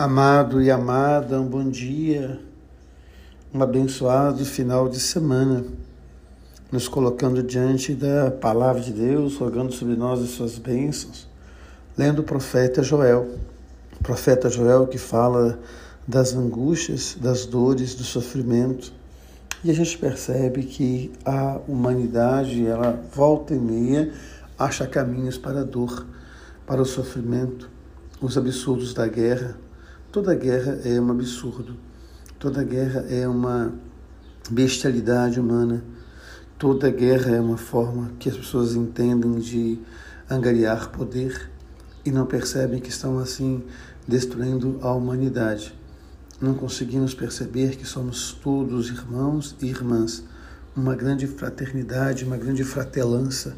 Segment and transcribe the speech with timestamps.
[0.00, 2.40] Amado e amada, um bom dia,
[3.52, 5.62] um abençoado final de semana,
[6.72, 11.28] nos colocando diante da palavra de Deus, rogando sobre nós as suas bênçãos,
[11.98, 13.28] lendo o profeta Joel.
[14.00, 15.58] O profeta Joel que fala
[16.08, 18.94] das angústias, das dores, do sofrimento.
[19.62, 24.10] E a gente percebe que a humanidade, ela volta e meia,
[24.58, 26.06] acha caminhos para a dor,
[26.66, 27.68] para o sofrimento,
[28.18, 29.58] os absurdos da guerra,
[30.12, 31.76] Toda guerra é um absurdo,
[32.36, 33.72] toda guerra é uma
[34.50, 35.84] bestialidade humana,
[36.58, 39.78] toda guerra é uma forma que as pessoas entendem de
[40.28, 41.48] angariar poder
[42.04, 43.62] e não percebem que estão assim
[44.04, 45.72] destruindo a humanidade.
[46.40, 50.24] Não conseguimos perceber que somos todos irmãos e irmãs,
[50.74, 53.56] uma grande fraternidade, uma grande fratelança.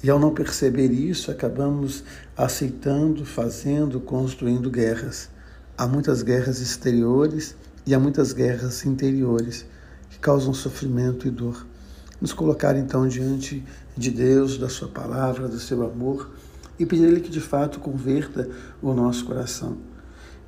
[0.00, 2.04] E ao não perceber isso, acabamos
[2.36, 5.36] aceitando, fazendo, construindo guerras.
[5.80, 7.54] Há muitas guerras exteriores
[7.86, 9.64] e há muitas guerras interiores
[10.10, 11.64] que causam sofrimento e dor.
[12.20, 13.64] Nos colocar então diante
[13.96, 16.32] de Deus, da Sua palavra, do seu amor
[16.80, 18.50] e pedir-lhe que de fato converta
[18.82, 19.78] o nosso coração.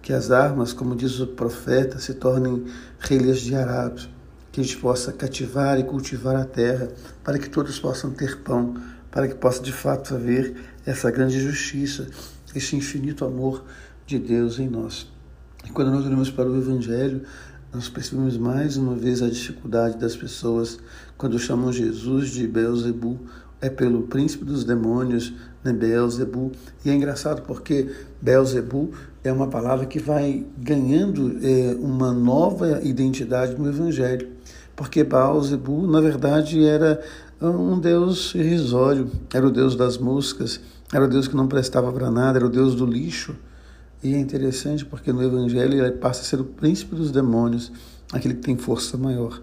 [0.02, 2.66] Que as armas, como diz o profeta, se tornem
[2.98, 4.08] relhas de arado,
[4.50, 6.88] que a gente possa cativar e cultivar a terra
[7.22, 8.74] para que todos possam ter pão,
[9.12, 12.08] para que possa de fato haver essa grande justiça,
[12.52, 13.62] esse infinito amor
[14.04, 15.19] de Deus em nós.
[15.64, 17.22] E quando nós olhamos para o Evangelho,
[17.72, 20.78] nós percebemos mais uma vez a dificuldade das pessoas
[21.16, 23.20] quando chamam Jesus de Beelzebub,
[23.60, 26.52] é pelo príncipe dos demônios, né, Beelzebub.
[26.84, 33.54] E é engraçado porque Beelzebub é uma palavra que vai ganhando é, uma nova identidade
[33.56, 34.28] no Evangelho.
[34.74, 37.00] Porque Beelzebub, na verdade, era
[37.40, 40.58] um deus irrisório, era o deus das moscas,
[40.92, 43.36] era o deus que não prestava para nada, era o deus do lixo.
[44.02, 47.70] E é interessante porque no Evangelho ele passa a ser o príncipe dos demônios,
[48.10, 49.40] aquele que tem força maior.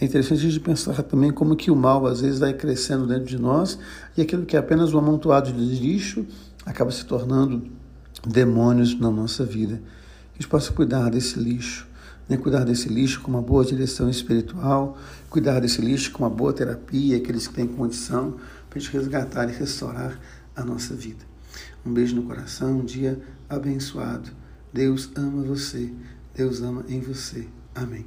[0.00, 3.24] É interessante a gente pensar também como que o mal às vezes vai crescendo dentro
[3.24, 3.78] de nós
[4.16, 6.26] e aquilo que é apenas um amontoado de lixo
[6.66, 7.62] acaba se tornando
[8.26, 9.76] demônios na nossa vida.
[9.76, 11.86] Que a gente possa cuidar desse lixo,
[12.28, 12.36] né?
[12.36, 14.98] cuidar desse lixo com uma boa direção espiritual,
[15.30, 18.34] cuidar desse lixo com uma boa terapia, aqueles que têm condição,
[18.68, 20.18] para a gente resgatar e restaurar
[20.56, 21.33] a nossa vida.
[21.84, 24.30] Um beijo no coração, um dia abençoado.
[24.72, 25.92] Deus ama você,
[26.34, 27.46] Deus ama em você.
[27.74, 28.06] Amém.